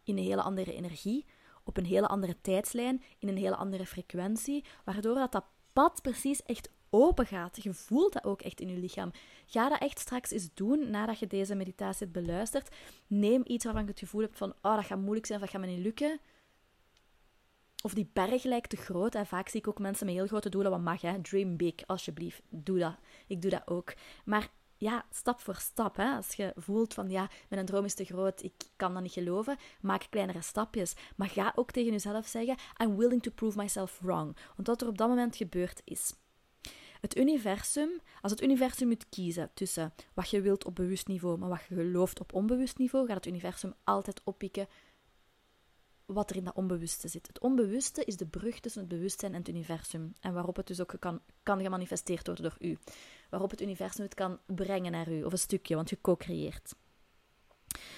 in 0.03 0.17
een 0.17 0.23
hele 0.23 0.41
andere 0.41 0.73
energie, 0.73 1.25
op 1.63 1.77
een 1.77 1.85
hele 1.85 2.07
andere 2.07 2.41
tijdslijn, 2.41 3.03
in 3.19 3.27
een 3.27 3.37
hele 3.37 3.55
andere 3.55 3.85
frequentie, 3.85 4.65
waardoor 4.85 5.15
dat, 5.15 5.31
dat 5.31 5.45
pad 5.73 6.01
precies 6.01 6.43
echt 6.43 6.69
open 6.89 7.25
gaat. 7.25 7.63
Je 7.63 7.73
voelt 7.73 8.13
dat 8.13 8.23
ook 8.23 8.41
echt 8.41 8.61
in 8.61 8.69
je 8.69 8.77
lichaam. 8.77 9.11
Ga 9.45 9.69
dat 9.69 9.81
echt 9.81 9.99
straks 9.99 10.31
eens 10.31 10.49
doen 10.53 10.89
nadat 10.89 11.19
je 11.19 11.27
deze 11.27 11.55
meditatie 11.55 12.07
hebt 12.07 12.25
beluisterd. 12.25 12.75
Neem 13.07 13.41
iets 13.45 13.63
waarvan 13.63 13.83
je 13.83 13.89
het 13.89 13.99
gevoel 13.99 14.21
hebt 14.21 14.37
van, 14.37 14.53
oh, 14.61 14.75
dat 14.75 14.85
gaat 14.85 14.99
moeilijk 14.99 15.25
zijn 15.25 15.39
of 15.39 15.45
dat 15.45 15.53
gaat 15.55 15.65
me 15.65 15.73
niet 15.73 15.83
lukken. 15.83 16.19
Of 17.83 17.93
die 17.93 18.09
berg 18.13 18.43
lijkt 18.43 18.69
te 18.69 18.77
groot. 18.77 19.15
En 19.15 19.25
vaak 19.25 19.49
zie 19.49 19.59
ik 19.59 19.67
ook 19.67 19.79
mensen 19.79 20.05
met 20.05 20.15
heel 20.15 20.27
grote 20.27 20.49
doelen. 20.49 20.71
Wat 20.71 20.81
mag, 20.81 21.01
hè? 21.01 21.21
Dream 21.21 21.57
big, 21.57 21.73
alsjeblieft. 21.85 22.41
Doe 22.49 22.79
dat. 22.79 22.95
Ik 23.27 23.41
doe 23.41 23.51
dat 23.51 23.67
ook. 23.67 23.93
Maar 24.25 24.49
ja, 24.77 25.05
stap 25.11 25.39
voor 25.39 25.55
stap. 25.55 25.95
Hè? 25.95 26.15
Als 26.15 26.33
je 26.33 26.53
voelt 26.55 26.93
van 26.93 27.09
ja, 27.09 27.29
mijn 27.49 27.65
droom 27.65 27.85
is 27.85 27.93
te 27.93 28.05
groot, 28.05 28.43
ik 28.43 28.53
kan 28.75 28.93
dat 28.93 29.01
niet 29.01 29.11
geloven, 29.11 29.57
maak 29.81 30.07
kleinere 30.09 30.41
stapjes. 30.41 30.95
Maar 31.15 31.29
ga 31.29 31.51
ook 31.55 31.71
tegen 31.71 31.91
jezelf 31.91 32.27
zeggen: 32.27 32.57
I'm 32.81 32.97
willing 32.97 33.21
to 33.23 33.31
prove 33.31 33.57
myself 33.57 33.99
wrong. 33.99 34.37
Want 34.55 34.67
wat 34.67 34.81
er 34.81 34.87
op 34.87 34.97
dat 34.97 35.07
moment 35.07 35.35
gebeurd 35.35 35.81
is. 35.83 36.13
Het 36.99 37.17
universum, 37.17 37.89
als 38.21 38.31
het 38.31 38.41
universum 38.41 38.87
moet 38.87 39.09
kiezen 39.09 39.51
tussen 39.53 39.93
wat 40.13 40.29
je 40.29 40.41
wilt 40.41 40.65
op 40.65 40.75
bewust 40.75 41.07
niveau, 41.07 41.37
maar 41.37 41.49
wat 41.49 41.65
je 41.69 41.75
gelooft 41.75 42.19
op 42.19 42.33
onbewust 42.33 42.77
niveau, 42.77 43.05
gaat 43.07 43.15
het 43.15 43.25
universum 43.25 43.73
altijd 43.83 44.21
oppikken 44.23 44.67
wat 46.13 46.29
er 46.29 46.35
in 46.35 46.43
dat 46.43 46.55
onbewuste 46.55 47.07
zit. 47.07 47.27
Het 47.27 47.39
onbewuste 47.39 48.03
is 48.03 48.17
de 48.17 48.25
brug 48.25 48.59
tussen 48.59 48.81
het 48.81 48.89
bewustzijn 48.89 49.33
en 49.33 49.39
het 49.39 49.47
universum. 49.47 50.13
En 50.19 50.33
waarop 50.33 50.55
het 50.55 50.67
dus 50.67 50.81
ook 50.81 50.95
kan, 50.99 51.21
kan 51.43 51.61
gemanifesteerd 51.61 52.25
worden 52.25 52.43
door 52.43 52.69
u. 52.69 52.77
Waarop 53.29 53.49
het 53.49 53.61
universum 53.61 54.03
het 54.03 54.13
kan 54.13 54.39
brengen 54.45 54.91
naar 54.91 55.11
u, 55.11 55.23
of 55.23 55.31
een 55.31 55.37
stukje, 55.37 55.75
want 55.75 55.89
je 55.89 56.01
co-creëert. 56.01 56.75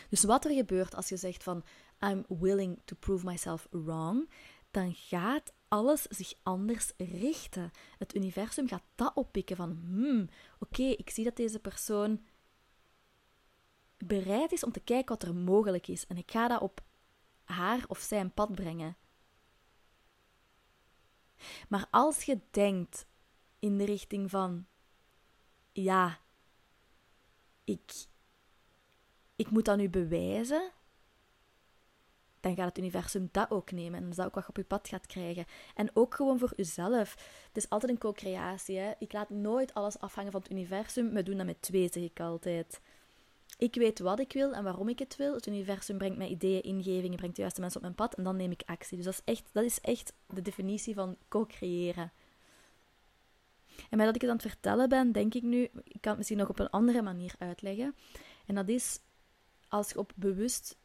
Dus 0.10 0.24
wat 0.24 0.46
er 0.46 0.52
gebeurt 0.52 0.96
als 0.96 1.10
je 1.10 1.18
zegt 1.18 1.44
van 1.44 1.64
I'm 2.00 2.26
willing 2.28 2.80
to 2.86 2.96
prove 3.00 3.26
myself 3.26 3.68
wrong, 3.72 4.30
dan 4.72 4.94
gaat 4.94 5.54
alles 5.72 6.02
zich 6.02 6.34
anders 6.44 6.92
richten. 6.98 7.72
Het 7.98 8.16
universum 8.16 8.68
gaat 8.68 8.84
dat 8.96 9.12
oppikken 9.16 9.56
van 9.56 9.70
hmm, 9.86 10.30
oké, 10.60 10.84
ik 10.84 11.10
zie 11.10 11.24
dat 11.24 11.36
deze 11.36 11.60
persoon 11.60 12.26
bereid 13.98 14.52
is 14.52 14.64
om 14.64 14.72
te 14.72 14.80
kijken 14.80 15.18
wat 15.18 15.24
er 15.24 15.36
mogelijk 15.36 15.88
is. 15.88 16.08
En 16.08 16.18
ik 16.18 16.32
ga 16.32 16.48
dat 16.48 16.62
op 16.62 16.82
haar 17.44 17.84
of 17.88 18.00
zijn 18.00 18.34
pad 18.34 18.56
brengen. 18.56 18.98
Maar 21.70 21.88
als 21.92 22.24
je 22.24 22.40
denkt 22.52 23.06
in 23.60 23.78
de 23.78 23.86
richting 23.86 24.30
van 24.30 24.66
ja, 25.72 26.20
ik, 27.64 28.06
ik 29.36 29.50
moet 29.50 29.66
dat 29.66 29.78
nu 29.78 29.90
bewijzen, 29.90 30.72
dan 32.42 32.56
gaat 32.56 32.68
het 32.68 32.78
universum 32.78 33.30
dat 33.32 33.52
ook 33.52 33.72
nemen. 33.72 34.00
En 34.00 34.10
dat 34.10 34.18
is 34.18 34.26
ook 34.26 34.36
wat 34.36 34.48
op 34.48 34.58
je 34.58 34.64
pad 34.64 34.88
gaat 34.88 35.06
krijgen. 35.06 35.46
En 35.76 35.90
ook 35.94 36.16
gewoon 36.16 36.40
voor 36.40 36.54
jezelf. 36.56 37.16
Het 37.48 37.58
is 37.58 37.70
altijd 37.70 37.92
een 37.92 37.98
co-creatie. 37.98 38.80
Ik 39.00 39.14
laat 39.14 39.30
nooit 39.30 39.74
alles 39.74 40.00
afhangen 40.00 40.32
van 40.32 40.42
het 40.42 40.52
universum. 40.52 41.14
We 41.14 41.24
doen 41.24 41.38
dat 41.38 41.46
met 41.46 41.62
twee, 41.62 41.90
zeg 41.92 42.04
ik 42.04 42.20
altijd. 42.20 42.82
Ik 43.58 43.76
weet 43.76 44.00
wat 44.00 44.20
ik 44.20 44.34
wil 44.34 44.54
en 44.54 44.64
waarom 44.64 44.90
ik 44.90 45.00
het 45.00 45.16
wil. 45.16 45.34
Het 45.34 45.48
universum 45.48 45.98
brengt 45.98 46.18
mij 46.18 46.28
ideeën, 46.28 46.64
ingevingen, 46.64 47.18
brengt 47.18 47.36
de 47.36 47.42
juiste 47.42 47.62
mensen 47.62 47.80
op 47.80 47.86
mijn 47.86 47.98
pad 47.98 48.16
en 48.16 48.24
dan 48.24 48.36
neem 48.36 48.52
ik 48.52 48.64
actie. 48.66 48.98
Dus 48.98 49.06
dat 49.06 49.14
is 49.14 49.34
echt, 49.34 49.50
dat 49.52 49.64
is 49.64 49.80
echt 49.82 50.14
de 50.28 50.42
definitie 50.42 50.94
van 50.94 51.18
co-creëren. 51.28 52.12
En 53.90 53.98
met 53.98 54.06
dat 54.06 54.16
ik 54.16 54.22
het 54.22 54.30
aan 54.30 54.36
het 54.36 54.46
vertellen 54.46 54.90
ben, 54.90 55.12
denk 55.12 55.34
ik 55.34 55.44
nu, 55.44 55.64
ik 55.84 56.02
kan 56.02 56.10
het 56.10 56.18
misschien 56.18 56.38
nog 56.38 56.50
op 56.50 56.60
een 56.60 56.70
andere 56.70 57.02
manier 57.02 57.34
uitleggen. 57.38 57.96
En 58.46 58.56
dat 58.56 58.70
is 58.70 59.00
als 59.68 59.90
je 59.90 59.98
op 59.98 60.12
bewust 60.16 60.78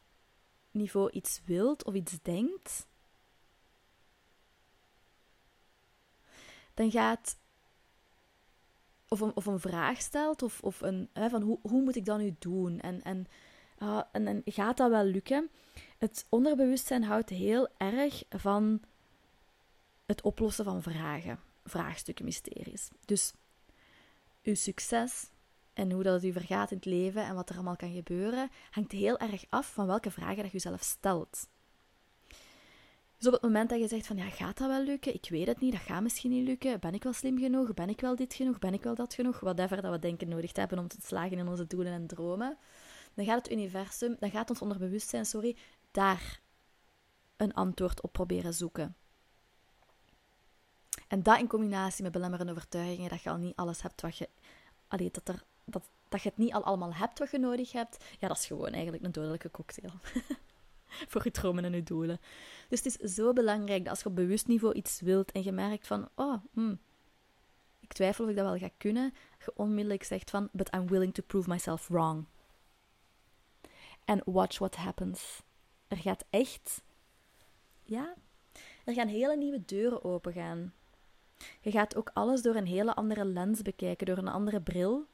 niveau 0.77 1.09
iets 1.11 1.41
wilt 1.45 1.83
of 1.83 1.93
iets 1.93 2.17
denkt, 2.21 2.87
dan 6.73 6.91
gaat. 6.91 7.37
Of 9.09 9.19
een, 9.19 9.35
of 9.35 9.45
een 9.45 9.59
vraag 9.59 10.01
stelt, 10.01 10.41
of, 10.41 10.61
of 10.61 10.81
een, 10.81 11.09
hè, 11.13 11.29
van 11.29 11.41
hoe, 11.41 11.59
hoe 11.61 11.81
moet 11.81 11.95
ik 11.95 12.05
dat 12.05 12.19
nu 12.19 12.35
doen? 12.39 12.79
En, 12.79 13.03
en, 13.03 13.27
uh, 13.79 14.01
en, 14.11 14.27
en 14.27 14.41
gaat 14.45 14.77
dat 14.77 14.89
wel 14.89 15.03
lukken? 15.03 15.49
Het 15.97 16.25
onderbewustzijn 16.29 17.03
houdt 17.03 17.29
heel 17.29 17.67
erg 17.77 18.23
van 18.29 18.81
het 20.05 20.21
oplossen 20.21 20.65
van 20.65 20.81
vragen, 20.81 21.39
vraagstukken, 21.65 22.25
mysteries. 22.25 22.89
Dus 23.05 23.33
uw 24.43 24.55
succes 24.55 25.29
en 25.77 25.91
hoe 25.91 26.03
dat 26.03 26.13
het 26.13 26.23
u 26.23 26.31
vergaat 26.31 26.71
in 26.71 26.77
het 26.77 26.85
leven 26.85 27.23
en 27.23 27.35
wat 27.35 27.49
er 27.49 27.55
allemaal 27.55 27.75
kan 27.75 27.91
gebeuren, 27.91 28.49
hangt 28.71 28.91
heel 28.91 29.17
erg 29.17 29.45
af 29.49 29.73
van 29.73 29.87
welke 29.87 30.11
vragen 30.11 30.43
dat 30.43 30.51
je 30.51 30.59
zelf 30.59 30.81
stelt. 30.81 31.47
Dus 33.17 33.27
op 33.27 33.33
het 33.33 33.41
moment 33.41 33.69
dat 33.69 33.79
je 33.79 33.87
zegt 33.87 34.07
van 34.07 34.17
ja, 34.17 34.29
gaat 34.29 34.57
dat 34.57 34.67
wel 34.67 34.83
lukken? 34.83 35.13
Ik 35.13 35.29
weet 35.29 35.47
het 35.47 35.59
niet, 35.59 35.71
dat 35.71 35.81
gaat 35.81 36.01
misschien 36.01 36.29
niet 36.29 36.47
lukken. 36.47 36.79
Ben 36.79 36.93
ik 36.93 37.03
wel 37.03 37.13
slim 37.13 37.37
genoeg? 37.37 37.73
Ben 37.73 37.89
ik 37.89 38.01
wel 38.01 38.15
dit 38.15 38.33
genoeg? 38.33 38.59
Ben 38.59 38.73
ik 38.73 38.83
wel 38.83 38.95
dat 38.95 39.13
genoeg? 39.13 39.39
Whatever 39.39 39.81
dat 39.81 39.91
we 39.91 39.99
denken 39.99 40.29
nodig 40.29 40.55
hebben 40.55 40.79
om 40.79 40.87
te 40.87 40.97
slagen 41.03 41.37
in 41.37 41.47
onze 41.47 41.67
doelen 41.67 41.93
en 41.93 42.07
dromen. 42.07 42.57
Dan 43.13 43.25
gaat 43.25 43.37
het 43.37 43.51
universum, 43.51 44.15
dan 44.19 44.31
gaat 44.31 44.49
ons 44.49 44.61
onderbewustzijn, 44.61 45.25
sorry, 45.25 45.55
daar 45.91 46.41
een 47.37 47.53
antwoord 47.53 48.01
op 48.01 48.11
proberen 48.11 48.53
zoeken. 48.53 48.95
En 51.07 51.23
dat 51.23 51.39
in 51.39 51.47
combinatie 51.47 52.03
met 52.03 52.11
belemmerende 52.11 52.51
overtuigingen, 52.51 53.09
dat 53.09 53.21
je 53.21 53.29
al 53.29 53.37
niet 53.37 53.55
alles 53.55 53.81
hebt 53.81 54.01
wat 54.01 54.17
je... 54.17 54.29
Allee, 54.87 55.09
dat 55.11 55.27
er 55.27 55.43
dat, 55.69 55.89
dat 56.09 56.21
je 56.21 56.29
het 56.29 56.37
niet 56.37 56.53
al 56.53 56.63
allemaal 56.63 56.93
hebt 56.93 57.19
wat 57.19 57.31
je 57.31 57.39
nodig 57.39 57.71
hebt, 57.71 58.03
ja, 58.19 58.27
dat 58.27 58.37
is 58.37 58.45
gewoon 58.45 58.71
eigenlijk 58.71 59.03
een 59.03 59.11
dodelijke 59.11 59.51
cocktail. 59.51 59.91
Voor 61.11 61.21
je 61.23 61.31
dromen 61.31 61.65
en 61.65 61.73
je 61.73 61.83
doelen. 61.83 62.19
Dus 62.69 62.83
het 62.83 62.99
is 62.99 63.15
zo 63.15 63.33
belangrijk 63.33 63.83
dat 63.83 63.89
als 63.89 63.99
je 63.99 64.09
op 64.09 64.15
bewust 64.15 64.47
niveau 64.47 64.73
iets 64.73 65.01
wilt 65.01 65.31
en 65.31 65.43
je 65.43 65.51
merkt 65.51 65.87
van, 65.87 66.09
oh, 66.15 66.43
hmm, 66.53 66.79
ik 67.79 67.93
twijfel 67.93 68.23
of 68.23 68.29
ik 68.29 68.35
dat 68.35 68.45
wel 68.45 68.57
ga 68.57 68.69
kunnen, 68.77 69.13
je 69.45 69.51
onmiddellijk 69.55 70.03
zegt 70.03 70.29
van, 70.29 70.49
but 70.51 70.73
I'm 70.73 70.87
willing 70.87 71.13
to 71.13 71.23
prove 71.27 71.49
myself 71.49 71.87
wrong. 71.87 72.25
En 74.05 74.21
watch 74.25 74.57
what 74.57 74.75
happens. 74.75 75.41
Er 75.87 75.97
gaat 75.97 76.25
echt, 76.29 76.81
ja, 77.83 78.13
er 78.85 78.93
gaan 78.93 79.07
hele 79.07 79.37
nieuwe 79.37 79.65
deuren 79.65 80.03
opengaan. 80.03 80.73
Je 81.61 81.71
gaat 81.71 81.95
ook 81.95 82.09
alles 82.13 82.41
door 82.41 82.55
een 82.55 82.65
hele 82.65 82.95
andere 82.95 83.25
lens 83.25 83.61
bekijken, 83.61 84.05
door 84.05 84.17
een 84.17 84.27
andere 84.27 84.61
bril. 84.61 85.05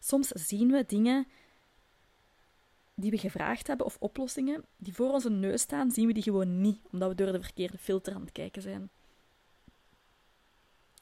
Soms 0.00 0.28
zien 0.28 0.70
we 0.70 0.84
dingen 0.86 1.26
die 2.94 3.10
we 3.10 3.18
gevraagd 3.18 3.66
hebben 3.66 3.86
of 3.86 3.96
oplossingen 4.00 4.64
die 4.76 4.94
voor 4.94 5.12
onze 5.12 5.30
neus 5.30 5.60
staan, 5.60 5.90
zien 5.90 6.06
we 6.06 6.12
die 6.12 6.22
gewoon 6.22 6.60
niet, 6.60 6.80
omdat 6.90 7.08
we 7.08 7.14
door 7.14 7.32
de 7.32 7.42
verkeerde 7.42 7.78
filter 7.78 8.14
aan 8.14 8.20
het 8.20 8.32
kijken 8.32 8.62
zijn. 8.62 8.90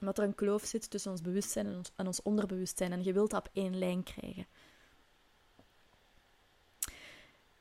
Omdat 0.00 0.18
er 0.18 0.24
een 0.24 0.34
kloof 0.34 0.64
zit 0.64 0.90
tussen 0.90 1.10
ons 1.10 1.20
bewustzijn 1.20 1.84
en 1.96 2.06
ons, 2.06 2.22
onderbewustzijn 2.22 2.92
en 2.92 3.04
je 3.04 3.12
wilt 3.12 3.30
dat 3.30 3.46
op 3.46 3.50
één 3.52 3.78
lijn 3.78 4.02
krijgen. 4.02 4.46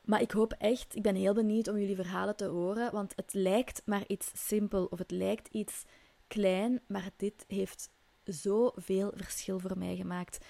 Maar 0.03 0.21
ik 0.21 0.31
hoop 0.31 0.53
echt, 0.53 0.95
ik 0.95 1.01
ben 1.01 1.15
heel 1.15 1.33
benieuwd 1.33 1.67
om 1.67 1.77
jullie 1.77 1.95
verhalen 1.95 2.35
te 2.35 2.45
horen, 2.45 2.91
want 2.91 3.13
het 3.15 3.33
lijkt 3.33 3.81
maar 3.85 4.03
iets 4.07 4.31
simpel 4.33 4.85
of 4.85 4.99
het 4.99 5.11
lijkt 5.11 5.47
iets 5.47 5.83
klein, 6.27 6.81
maar 6.87 7.09
dit 7.15 7.45
heeft 7.47 7.89
zoveel 8.23 9.11
verschil 9.15 9.59
voor 9.59 9.77
mij 9.77 9.95
gemaakt 9.95 10.45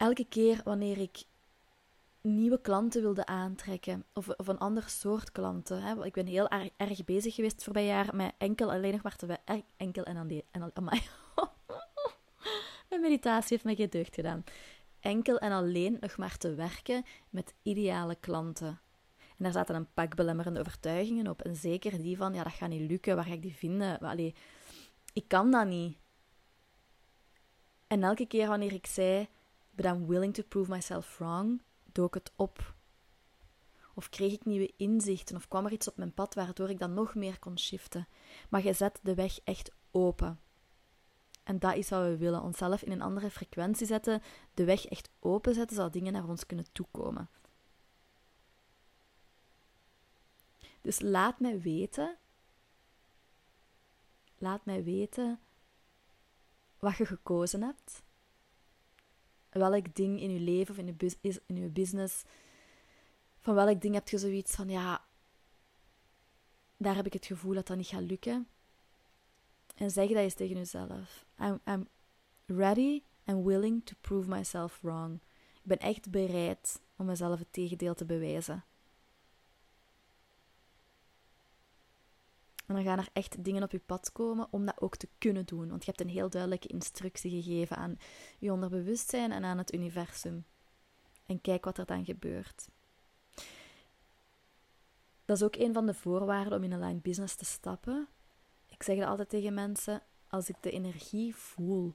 elke 0.00 0.24
keer 0.24 0.60
wanneer 0.64 0.98
ik 0.98 1.22
nieuwe 2.20 2.60
klanten 2.60 3.02
wilde 3.02 3.26
aantrekken, 3.26 4.04
of, 4.12 4.28
of 4.28 4.48
een 4.48 4.58
ander 4.58 4.88
soort 4.88 5.32
klanten. 5.32 5.82
Hè. 5.82 6.04
Ik 6.04 6.12
ben 6.12 6.26
heel 6.26 6.48
erg, 6.48 7.04
bezig 7.04 7.34
geweest 7.34 7.54
het 7.54 7.64
voorbije 7.64 7.86
jaar 7.86 8.16
met 8.16 8.32
enkel 8.38 8.72
alleen 8.72 8.92
nog 8.92 9.02
maar 9.02 9.16
te 9.16 9.26
werken. 9.26 9.64
Enkel 9.76 10.04
en 10.04 10.16
alleen. 10.16 10.42
En 10.50 10.72
Mijn 12.88 13.00
meditatie 13.00 13.48
heeft 13.48 13.64
mij 13.64 13.74
geen 13.74 13.90
deugd 13.90 14.14
gedaan. 14.14 14.44
Enkel 15.00 15.38
en 15.38 15.52
alleen 15.52 15.96
nog 16.00 16.16
maar 16.16 16.36
te 16.36 16.54
werken 16.54 17.04
met 17.30 17.54
ideale 17.62 18.16
klanten. 18.20 18.80
En 19.18 19.46
daar 19.46 19.52
zaten 19.52 19.74
een 19.74 19.92
pak 19.94 20.14
belemmerende 20.14 20.60
overtuigingen 20.60 21.28
op. 21.28 21.42
En 21.42 21.56
zeker 21.56 22.02
die 22.02 22.16
van, 22.16 22.34
ja, 22.34 22.42
dat 22.42 22.52
gaat 22.52 22.68
niet 22.68 22.90
lukken. 22.90 23.16
Waar 23.16 23.24
ga 23.24 23.32
ik 23.32 23.42
die 23.42 23.56
vinden? 23.56 23.98
Allee, 23.98 24.34
ik 25.12 25.28
kan 25.28 25.50
dat 25.50 25.66
niet. 25.66 25.96
En 27.86 28.02
elke 28.02 28.26
keer 28.26 28.48
wanneer 28.48 28.72
ik 28.72 28.86
zei, 28.86 29.28
but 29.80 29.90
I'm 29.90 30.06
willing 30.06 30.34
to 30.34 30.42
prove 30.42 30.70
myself 30.70 31.18
wrong, 31.18 31.62
dook 31.92 32.14
het 32.14 32.32
op. 32.36 32.74
Of 33.94 34.08
kreeg 34.08 34.32
ik 34.32 34.44
nieuwe 34.44 34.72
inzichten, 34.76 35.36
of 35.36 35.48
kwam 35.48 35.66
er 35.66 35.72
iets 35.72 35.88
op 35.88 35.96
mijn 35.96 36.12
pad 36.12 36.34
waardoor 36.34 36.70
ik 36.70 36.78
dan 36.78 36.94
nog 36.94 37.14
meer 37.14 37.38
kon 37.38 37.58
shiften. 37.58 38.08
Maar 38.48 38.64
je 38.64 38.72
zet 38.72 38.98
de 39.02 39.14
weg 39.14 39.40
echt 39.44 39.70
open. 39.90 40.40
En 41.42 41.58
dat 41.58 41.74
is 41.74 41.88
wat 41.88 42.02
we 42.02 42.16
willen: 42.16 42.42
onszelf 42.42 42.82
in 42.82 42.92
een 42.92 43.02
andere 43.02 43.30
frequentie 43.30 43.86
zetten, 43.86 44.22
de 44.54 44.64
weg 44.64 44.86
echt 44.86 45.10
openzetten, 45.18 45.76
zodat 45.76 45.92
dingen 45.92 46.12
naar 46.12 46.28
ons 46.28 46.46
kunnen 46.46 46.72
toekomen. 46.72 47.28
Dus 50.80 51.00
laat 51.00 51.40
mij 51.40 51.60
weten. 51.60 52.16
Laat 54.38 54.64
mij 54.64 54.84
weten 54.84 55.40
wat 56.78 56.96
je 56.96 57.06
gekozen 57.06 57.62
hebt 57.62 58.02
welk 59.50 59.94
ding 59.94 60.20
in 60.20 60.32
je 60.32 60.40
leven 60.40 60.70
of 60.70 60.78
in 60.78 60.96
je, 61.20 61.40
in 61.46 61.56
je 61.56 61.68
business, 61.68 62.22
van 63.38 63.54
welk 63.54 63.80
ding 63.80 63.94
heb 63.94 64.08
je 64.08 64.18
zoiets 64.18 64.54
van, 64.54 64.68
ja, 64.68 65.04
daar 66.76 66.94
heb 66.94 67.06
ik 67.06 67.12
het 67.12 67.26
gevoel 67.26 67.54
dat 67.54 67.66
dat 67.66 67.76
niet 67.76 67.86
gaat 67.86 68.02
lukken. 68.02 68.48
En 69.74 69.90
zeg 69.90 70.08
dat 70.08 70.16
eens 70.16 70.34
tegen 70.34 70.56
jezelf. 70.56 71.26
I'm, 71.38 71.60
I'm 71.66 71.88
ready 72.46 73.02
and 73.24 73.44
willing 73.44 73.84
to 73.84 73.94
prove 74.00 74.28
myself 74.28 74.78
wrong. 74.80 75.14
Ik 75.54 75.66
ben 75.66 75.78
echt 75.78 76.10
bereid 76.10 76.80
om 76.96 77.06
mezelf 77.06 77.38
het 77.38 77.52
tegendeel 77.52 77.94
te 77.94 78.04
bewijzen. 78.04 78.64
En 82.70 82.76
dan 82.76 82.84
gaan 82.84 82.98
er 82.98 83.08
echt 83.12 83.44
dingen 83.44 83.62
op 83.62 83.70
je 83.70 83.78
pad 83.78 84.12
komen 84.12 84.46
om 84.50 84.66
dat 84.66 84.80
ook 84.80 84.96
te 84.96 85.08
kunnen 85.18 85.46
doen. 85.46 85.68
Want 85.68 85.84
je 85.84 85.90
hebt 85.90 86.00
een 86.00 86.14
heel 86.14 86.30
duidelijke 86.30 86.68
instructie 86.68 87.42
gegeven 87.42 87.76
aan 87.76 87.98
je 88.38 88.52
onderbewustzijn 88.52 89.32
en 89.32 89.44
aan 89.44 89.58
het 89.58 89.74
universum. 89.74 90.44
En 91.26 91.40
kijk 91.40 91.64
wat 91.64 91.78
er 91.78 91.86
dan 91.86 92.04
gebeurt. 92.04 92.68
Dat 95.24 95.36
is 95.36 95.42
ook 95.42 95.56
een 95.56 95.72
van 95.72 95.86
de 95.86 95.94
voorwaarden 95.94 96.58
om 96.58 96.64
in 96.64 96.72
een 96.72 96.80
line 96.80 97.00
business 97.00 97.34
te 97.34 97.44
stappen. 97.44 98.08
Ik 98.66 98.82
zeg 98.82 98.96
het 98.96 99.08
altijd 99.08 99.28
tegen 99.28 99.54
mensen: 99.54 100.02
als 100.28 100.48
ik 100.48 100.56
de 100.60 100.70
energie 100.70 101.36
voel 101.36 101.94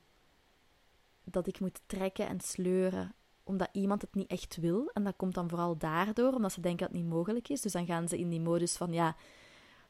dat 1.23 1.47
ik 1.47 1.59
moet 1.59 1.81
trekken 1.85 2.27
en 2.27 2.39
sleuren 2.39 3.13
omdat 3.43 3.69
iemand 3.71 4.01
het 4.01 4.15
niet 4.15 4.29
echt 4.29 4.55
wil, 4.55 4.89
en 4.93 5.03
dat 5.03 5.15
komt 5.15 5.33
dan 5.33 5.49
vooral 5.49 5.77
daardoor, 5.77 6.33
omdat 6.33 6.51
ze 6.51 6.61
denken 6.61 6.85
dat 6.85 6.95
het 6.95 7.03
niet 7.03 7.13
mogelijk 7.13 7.49
is. 7.49 7.61
Dus 7.61 7.71
dan 7.71 7.85
gaan 7.85 8.07
ze 8.07 8.17
in 8.17 8.29
die 8.29 8.41
modus 8.41 8.77
van 8.77 8.93
ja 8.93 9.15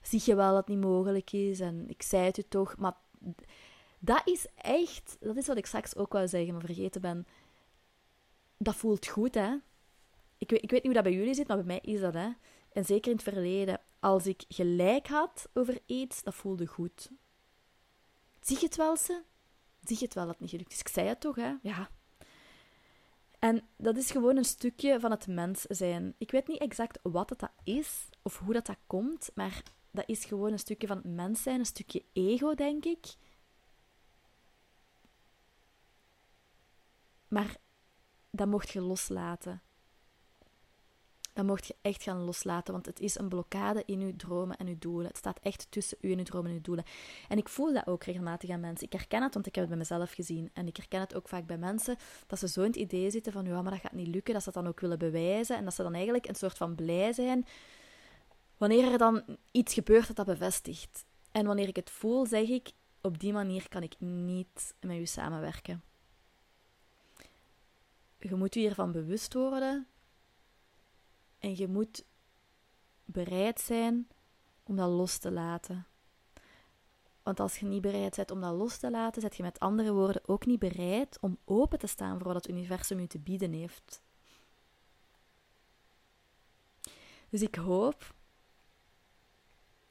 zie 0.08 0.22
je 0.26 0.36
wel 0.36 0.50
dat 0.50 0.58
het 0.58 0.76
niet 0.76 0.86
mogelijk 0.86 1.32
is 1.32 1.60
en 1.60 1.90
ik 1.90 2.02
zei 2.02 2.26
het 2.26 2.38
u 2.38 2.44
toch. 2.50 2.78
Maar 2.78 2.96
dat 4.00 4.22
is 4.26 4.48
echt, 4.56 5.18
dat 5.20 5.36
is 5.36 5.48
wat 5.48 5.58
ik 5.58 5.66
straks 5.66 5.96
ook 5.96 6.14
wou 6.14 6.28
zeggen, 6.28 6.54
maar 6.54 6.66
vergeten 6.66 7.02
ben. 7.02 7.28
Dat 8.58 8.76
voelt 8.76 9.08
goed, 9.08 9.36
hè? 9.36 9.56
Ik 10.38 10.50
weet, 10.50 10.64
ik 10.64 10.72
weet 10.72 10.84
niet 10.84 10.94
hoe 10.94 10.94
dat 10.94 11.04
bij 11.04 11.14
jullie 11.14 11.34
zit, 11.34 11.48
maar 11.48 11.58
bij 11.58 11.66
mij 11.66 11.94
is 11.94 12.00
dat, 12.00 12.14
hè? 12.14 12.30
En 12.72 12.86
zeker 12.86 13.12
in 13.12 13.18
het 13.18 13.26
verleden, 13.34 13.82
als 14.00 14.26
ik 14.28 14.44
gelijk 14.48 15.08
had 15.08 15.50
over 15.54 15.80
iets, 15.86 16.24
dat 16.24 16.36
voelde 16.36 16.66
goed. 16.66 17.10
Zie 18.42 18.60
je 18.60 18.66
het 18.66 18.76
wel, 18.76 18.98
ze? 18.98 19.22
Zie 19.84 19.98
je 20.00 20.06
het 20.06 20.14
wel 20.14 20.24
dat 20.24 20.34
het 20.34 20.42
niet 20.42 20.50
gelukt 20.50 20.72
is? 20.72 20.80
Ik 20.80 20.88
zei 20.88 21.08
het 21.08 21.20
toch, 21.20 21.36
hè? 21.36 21.54
Ja. 21.62 21.90
En 23.40 23.68
dat 23.78 23.98
is 23.98 24.12
gewoon 24.12 24.38
een 24.38 24.46
stukje 24.46 25.00
van 25.00 25.12
het 25.12 25.28
mens 25.28 25.62
zijn. 25.62 26.16
Ik 26.18 26.32
weet 26.32 26.48
niet 26.48 26.62
exact 26.62 27.00
wat 27.04 27.30
het 27.30 27.40
dat 27.40 27.52
is 27.64 28.10
of 28.26 28.40
hoe 28.40 28.54
dat, 28.54 28.66
dat 28.66 28.78
komt, 28.88 29.30
maar 29.34 29.64
dat 29.92 30.04
is 30.08 30.26
gewoon 30.26 30.52
een 30.52 30.60
stukje 30.60 30.88
van 30.88 30.98
het 30.98 31.06
mens 31.06 31.44
zijn, 31.44 31.60
een 31.60 31.66
stukje 31.66 32.04
ego, 32.14 32.54
denk 32.54 32.86
ik. 32.86 33.06
Maar 37.28 37.58
dat 38.30 38.48
mocht 38.48 38.70
je 38.70 38.82
loslaten. 38.82 39.62
dan 41.34 41.46
mocht 41.46 41.68
je 41.68 41.76
echt 41.82 42.04
gaan 42.04 42.24
loslaten, 42.24 42.74
want 42.74 42.86
het 42.86 43.00
is 43.00 43.18
een 43.18 43.30
blokkade 43.30 43.84
in 43.86 44.00
je 44.00 44.16
dromen 44.16 44.58
en 44.58 44.68
je 44.68 44.78
doelen. 44.78 45.08
Het 45.08 45.18
staat 45.18 45.40
echt 45.40 45.68
tussen 45.70 45.98
u 46.02 46.12
en 46.12 46.18
uw 46.18 46.24
dromen 46.24 46.50
en 46.50 46.56
uw 46.56 46.62
doelen. 46.62 46.86
En 47.28 47.38
ik 47.38 47.50
voel 47.50 47.74
dat 47.74 47.88
ook 47.88 48.04
regelmatig 48.04 48.50
aan 48.50 48.60
mensen. 48.60 48.86
Ik 48.86 48.94
herken 48.94 49.24
het, 49.24 49.34
want 49.34 49.48
ik 49.48 49.56
heb 49.56 49.64
het 49.64 49.74
bij 49.74 49.82
mezelf 49.82 50.12
gezien. 50.12 50.50
En 50.54 50.68
ik 50.68 50.78
herken 50.78 51.00
het 51.00 51.16
ook 51.16 51.28
vaak 51.28 51.46
bij 51.46 51.58
mensen, 51.58 51.98
dat 52.28 52.40
ze 52.40 52.48
zo 52.48 52.62
in 52.62 52.68
het 52.68 52.76
idee 52.76 53.10
zitten 53.12 53.32
van, 53.32 53.46
ja, 53.46 53.62
maar 53.62 53.72
dat 53.72 53.82
gaat 53.82 53.92
niet 53.92 54.08
lukken, 54.08 54.34
dat 54.34 54.44
ze 54.44 54.52
dat 54.52 54.64
dan 54.64 54.72
ook 54.72 54.80
willen 54.80 55.00
bewijzen. 55.00 55.58
En 55.58 55.64
dat 55.64 55.74
ze 55.74 55.84
dan 55.84 55.94
eigenlijk 55.94 56.28
een 56.28 56.36
soort 56.36 56.58
van 56.58 56.76
blij 56.76 57.14
zijn 57.14 57.46
wanneer 58.58 58.92
er 58.92 58.98
dan 58.98 59.24
iets 59.52 59.74
gebeurt 59.74 60.08
dat 60.08 60.16
dat 60.16 60.26
bevestigt. 60.26 61.06
En 61.32 61.46
wanneer 61.46 61.68
ik 61.68 61.76
het 61.76 61.90
voel, 61.90 62.26
zeg 62.26 62.48
ik, 62.48 62.72
op 63.02 63.20
die 63.20 63.34
manier 63.34 63.70
kan 63.70 63.84
ik 63.84 64.00
niet 64.00 64.76
met 64.80 64.98
u 64.98 65.06
samenwerken. 65.06 65.84
Je 68.20 68.36
moet 68.36 68.54
je 68.54 68.60
hiervan 68.60 68.92
bewust 68.92 69.34
worden 69.34 69.88
en 71.40 71.58
je 71.58 71.68
moet 71.68 72.06
bereid 73.06 73.60
zijn 73.60 74.08
om 74.64 74.76
dat 74.76 74.90
los 74.90 75.18
te 75.18 75.32
laten. 75.32 75.88
Want 77.24 77.40
als 77.40 77.60
je 77.60 77.66
niet 77.66 77.82
bereid 77.82 78.16
bent 78.16 78.32
om 78.32 78.42
dat 78.42 78.56
los 78.56 78.78
te 78.78 78.92
laten, 78.92 79.22
zet 79.22 79.36
je 79.36 79.44
met 79.44 79.60
andere 79.60 79.94
woorden 79.94 80.22
ook 80.26 80.46
niet 80.46 80.60
bereid 80.60 81.18
om 81.22 81.38
open 81.46 81.80
te 81.80 81.88
staan 81.88 82.18
voor 82.18 82.28
wat 82.28 82.36
het 82.36 82.48
universum 82.48 83.00
je 83.00 83.08
te 83.08 83.20
bieden 83.20 83.54
heeft. 83.54 84.02
Dus 87.30 87.42
ik 87.42 87.56
hoop, 87.56 88.14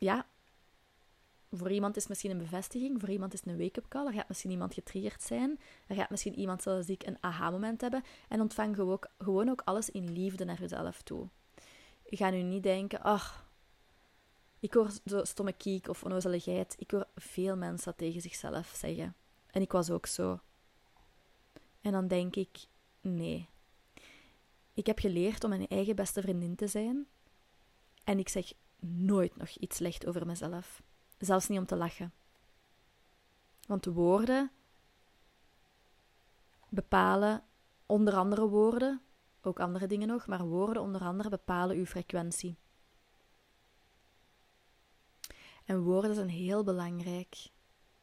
ja, 0.04 0.26
voor 1.50 1.70
iemand 1.70 1.96
is 1.96 2.06
misschien 2.06 2.30
een 2.30 2.38
bevestiging, 2.38 3.00
voor 3.00 3.08
iemand 3.08 3.32
is 3.32 3.40
een 3.44 3.58
wake-up 3.58 3.88
call. 3.88 4.06
Er 4.06 4.12
gaat 4.12 4.28
misschien 4.28 4.50
iemand 4.50 4.75
getriggerd 4.75 5.23
zijn. 5.23 5.61
Er 5.87 5.96
gaat 5.96 6.11
misschien 6.11 6.38
iemand 6.38 6.62
zoals 6.62 6.88
ik 6.88 7.06
een 7.06 7.16
aha-moment 7.20 7.80
hebben. 7.80 8.02
En 8.28 8.40
ontvang 8.40 8.76
gewoon 9.18 9.49
ook 9.49 9.62
alles 9.64 9.90
in 9.90 10.12
liefde 10.12 10.44
naar 10.44 10.61
jezelf 10.61 11.02
toe. 11.02 11.28
Ga 12.04 12.30
nu 12.30 12.42
niet 12.42 12.62
denken, 12.62 13.02
ach, 13.02 13.50
ik 14.61 14.75
hoor 14.75 14.90
zo 15.06 15.25
stomme 15.25 15.52
kiek 15.52 15.88
of 15.88 16.04
onnozeligheid. 16.04 16.75
Ik 16.78 16.90
hoor 16.90 17.06
veel 17.16 17.56
mensen 17.56 17.84
dat 17.84 17.99
tegen 17.99 18.20
zichzelf 18.20 18.75
zeggen. 18.76 19.14
En 19.46 19.62
ik 19.62 19.73
was 19.73 19.90
ook 19.90 20.06
zo. 20.06 20.40
En 21.80 21.92
dan 21.92 22.08
denk 22.08 22.37
ik, 22.37 22.58
nee. 23.00 23.49
Ik 24.75 24.87
heb 24.87 24.99
geleerd 24.99 25.44
om 25.44 25.50
mijn 25.50 25.68
eigen 25.68 25.96
beste 25.96 26.20
vriendin 26.20 26.54
te 26.54 26.66
zijn. 26.66 27.06
En 28.04 28.18
ik 28.18 28.28
zeg 28.28 28.52
nooit 28.86 29.36
nog 29.36 29.48
iets 29.48 29.76
slecht 29.76 30.06
over 30.06 30.26
mezelf. 30.26 30.82
Zelfs 31.18 31.48
niet 31.48 31.58
om 31.58 31.66
te 31.66 31.76
lachen. 31.76 32.12
Want 33.66 33.84
woorden 33.84 34.50
bepalen, 36.68 37.42
onder 37.86 38.14
andere 38.14 38.48
woorden, 38.48 39.00
ook 39.42 39.60
andere 39.60 39.86
dingen 39.86 40.08
nog, 40.08 40.26
maar 40.26 40.44
woorden 40.46 40.82
onder 40.82 41.00
andere 41.00 41.28
bepalen 41.28 41.76
uw 41.76 41.86
frequentie. 41.86 42.56
En 45.64 45.82
woorden 45.82 46.14
zijn 46.14 46.28
heel 46.28 46.64
belangrijk 46.64 47.48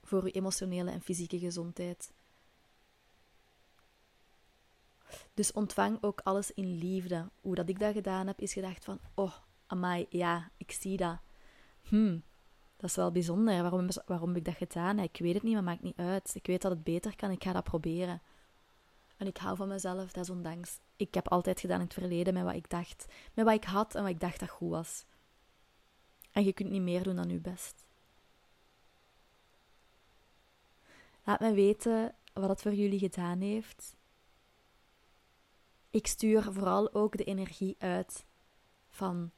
voor 0.04 0.24
uw 0.24 0.30
emotionele 0.30 0.92
en 0.92 1.02
fysieke 1.02 1.40
gezondheid. 1.40 2.12
Dus 5.34 5.52
ontvang 5.52 6.04
ook 6.04 6.22
alles 6.24 6.52
in 6.54 6.78
liefde. 6.78 7.30
Hoe 7.42 7.56
dat 7.56 7.70
ik 7.70 7.80
dat 7.80 7.94
gedaan 7.94 8.28
heb, 8.28 8.40
is 8.40 8.54
gedacht 8.54 8.86
van, 8.86 9.00
oh, 9.14 9.34
amai, 9.72 10.06
ja, 10.10 10.52
ik 10.58 10.72
zie 10.72 10.98
dat. 10.98 11.18
Hmm, 11.82 12.24
dat 12.78 12.90
is 12.90 12.96
wel 12.96 13.12
bijzonder. 13.12 13.62
Waarom, 13.62 13.88
waarom 14.06 14.28
heb 14.28 14.38
ik 14.38 14.46
dat 14.46 14.70
gedaan? 14.70 15.00
Ik 15.00 15.18
weet 15.20 15.34
het 15.34 15.44
niet, 15.44 15.54
maar 15.54 15.64
maakt 15.64 15.82
niet 15.82 15.98
uit. 15.98 16.36
Ik 16.36 16.48
weet 16.48 16.62
dat 16.62 16.72
het 16.72 16.84
beter 16.84 17.16
kan, 17.16 17.32
ik 17.32 17.44
ga 17.44 17.54
dat 17.54 17.64
proberen. 17.64 18.22
En 19.18 19.28
ik 19.28 19.38
hou 19.38 19.56
van 19.56 19.68
mezelf, 19.68 20.12
desondanks. 20.12 20.80
Ik 20.96 21.14
heb 21.14 21.28
altijd 21.28 21.60
gedaan 21.60 21.80
in 21.80 21.86
het 21.86 21.94
verleden 21.94 22.34
met 22.34 22.44
wat 22.44 22.56
ik 22.56 22.70
dacht. 22.70 23.06
Met 23.34 23.46
wat 23.46 23.54
ik 23.54 23.64
had 23.64 23.96
en 23.96 24.02
wat 24.02 24.12
ik 24.12 24.20
dacht 24.20 24.40
dat 24.40 24.50
goed 24.50 24.70
was. 24.70 25.06
En 26.32 26.44
je 26.44 26.54
kunt 26.54 26.70
niet 26.70 26.82
meer 26.82 27.04
doen 27.04 27.16
dan 27.16 27.30
je 27.30 27.40
best. 27.40 27.86
Laat 31.24 31.40
me 31.40 31.54
weten 31.54 32.16
wat 32.34 32.50
het 32.50 32.62
voor 32.62 32.74
jullie 32.74 33.00
gedaan 33.00 33.42
heeft. 33.42 33.96
Ik 35.90 36.08
stuur 36.08 36.44
vooral 36.44 36.94
ook 36.94 37.18
de 37.18 37.24
energie 37.24 37.76
uit 37.80 38.26
van 38.90 39.32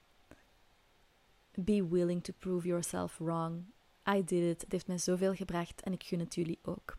be 1.62 1.88
willing 1.90 2.24
to 2.24 2.34
prove 2.34 2.68
yourself 2.68 3.18
wrong. 3.18 3.66
I 4.10 4.24
did 4.24 4.44
it. 4.44 4.62
Het 4.62 4.72
heeft 4.72 4.88
mij 4.88 4.98
zoveel 4.98 5.36
gebracht 5.36 5.82
en 5.82 5.94
ik 5.94 6.04
gun 6.04 6.20
het 6.20 6.36
jullie 6.36 6.60
ook. 6.62 6.98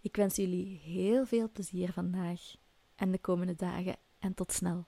Ik 0.00 0.16
wens 0.16 0.36
jullie 0.36 0.78
heel 0.78 1.26
veel 1.26 1.50
plezier 1.52 1.92
vandaag 1.92 2.40
en 2.94 3.10
de 3.10 3.18
komende 3.18 3.54
dagen 3.54 3.96
en 4.18 4.34
tot 4.34 4.52
snel. 4.52 4.86